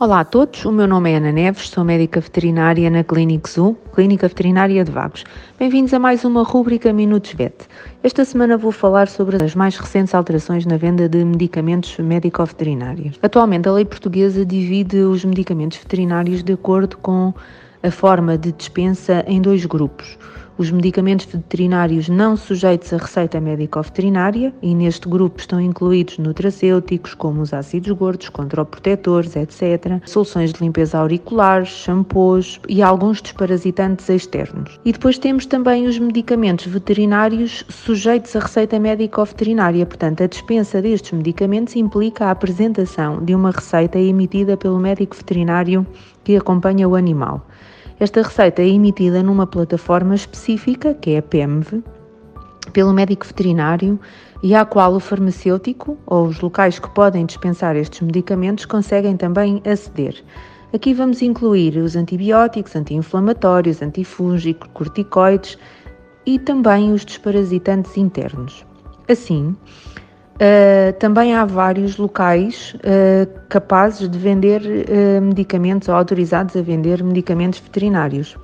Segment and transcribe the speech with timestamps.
[0.00, 3.78] Olá a todos, o meu nome é Ana Neves, sou médica veterinária na Clínica Zoo,
[3.94, 5.22] Clínica Veterinária de Vagos.
[5.56, 7.54] Bem-vindos a mais uma rúbrica Minutos Vet.
[8.02, 13.20] Esta semana vou falar sobre as mais recentes alterações na venda de medicamentos médico-veterinários.
[13.22, 17.32] Atualmente, a lei portuguesa divide os medicamentos veterinários de acordo com
[17.80, 20.18] a forma de dispensa em dois grupos
[20.56, 27.42] os medicamentos veterinários não sujeitos a receita médico-veterinária, e neste grupo estão incluídos nutracêuticos, como
[27.42, 34.78] os ácidos gordos, controprotetores, etc., soluções de limpeza auriculares, shampoos e alguns desparasitantes externos.
[34.84, 41.12] E depois temos também os medicamentos veterinários sujeitos a receita médico-veterinária, portanto, a dispensa destes
[41.12, 45.86] medicamentos implica a apresentação de uma receita emitida pelo médico veterinário
[46.22, 47.46] que acompanha o animal.
[48.00, 51.82] Esta receita é emitida numa plataforma específica, que é a PEMV,
[52.72, 53.98] pelo médico veterinário
[54.42, 59.62] e à qual o farmacêutico ou os locais que podem dispensar estes medicamentos conseguem também
[59.64, 60.22] aceder.
[60.72, 65.56] Aqui vamos incluir os antibióticos, anti-inflamatórios, antifúngicos, corticoides
[66.26, 68.66] e também os desparasitantes internos.
[69.08, 69.56] Assim,
[70.34, 77.04] Uh, também há vários locais uh, capazes de vender uh, medicamentos ou autorizados a vender
[77.04, 78.36] medicamentos veterinários.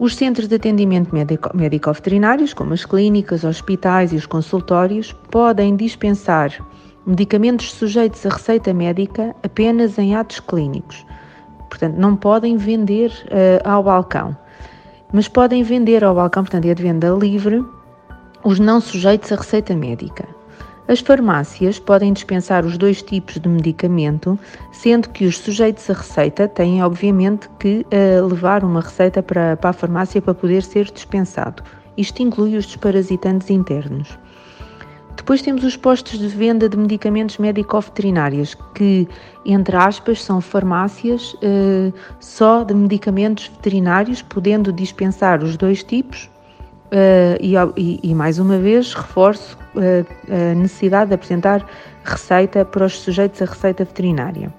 [0.00, 1.14] Os centros de atendimento
[1.54, 6.52] médico-veterinários, como as clínicas, hospitais e os consultórios, podem dispensar
[7.06, 11.06] medicamentos sujeitos a receita médica apenas em atos clínicos.
[11.68, 13.12] Portanto, não podem vender
[13.64, 14.36] ao balcão,
[15.12, 17.64] mas podem vender ao balcão, portanto, é de venda livre,
[18.44, 20.37] os não sujeitos a receita médica.
[20.88, 24.38] As farmácias podem dispensar os dois tipos de medicamento,
[24.72, 29.68] sendo que os sujeitos a receita têm, obviamente, que uh, levar uma receita para, para
[29.68, 31.62] a farmácia para poder ser dispensado.
[31.94, 34.18] Isto inclui os desparasitantes internos.
[35.14, 39.06] Depois temos os postos de venda de medicamentos médico-veterinários, que,
[39.44, 46.30] entre aspas, são farmácias uh, só de medicamentos veterinários, podendo dispensar os dois tipos.
[46.90, 47.36] Uh,
[47.76, 51.64] e, e, mais uma vez, reforço a necessidade de apresentar
[52.02, 54.52] receita para os sujeitos a receita veterinária.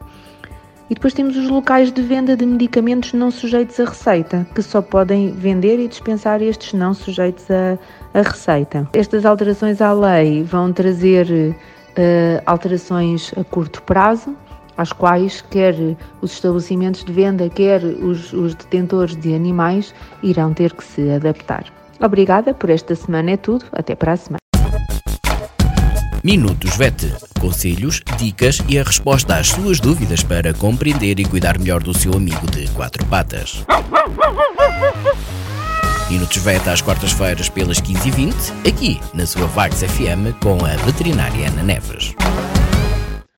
[0.90, 4.82] E depois temos os locais de venda de medicamentos não sujeitos a receita, que só
[4.82, 8.88] podem vender e dispensar estes não sujeitos a receita.
[8.94, 14.36] Estas alterações à lei vão trazer uh, alterações a curto prazo,
[14.76, 15.76] às quais quer
[16.22, 21.66] os estabelecimentos de venda, quer os, os detentores de animais irão ter que se adaptar.
[22.00, 23.66] Obrigada por esta semana, é tudo.
[23.72, 24.40] Até para a semana.
[26.24, 27.14] Minutos VET.
[27.40, 32.14] Conselhos, dicas e a resposta às suas dúvidas para compreender e cuidar melhor do seu
[32.14, 33.66] amigo de quatro patas.
[36.10, 41.64] Minutos VET às quartas-feiras pelas 15h20, aqui na sua Vagos FM com a veterinária Ana
[41.64, 42.16] Neves.